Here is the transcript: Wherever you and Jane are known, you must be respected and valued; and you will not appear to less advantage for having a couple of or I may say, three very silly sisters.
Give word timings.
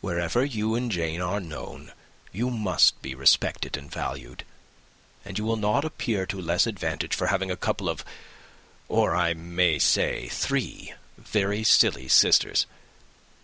Wherever 0.00 0.44
you 0.44 0.76
and 0.76 0.92
Jane 0.92 1.20
are 1.20 1.40
known, 1.40 1.92
you 2.30 2.50
must 2.50 3.02
be 3.02 3.16
respected 3.16 3.76
and 3.76 3.90
valued; 3.90 4.44
and 5.24 5.36
you 5.40 5.44
will 5.44 5.56
not 5.56 5.84
appear 5.84 6.24
to 6.24 6.40
less 6.40 6.68
advantage 6.68 7.16
for 7.16 7.26
having 7.26 7.50
a 7.50 7.56
couple 7.56 7.88
of 7.88 8.04
or 8.86 9.16
I 9.16 9.34
may 9.34 9.80
say, 9.80 10.28
three 10.28 10.92
very 11.18 11.64
silly 11.64 12.06
sisters. 12.06 12.66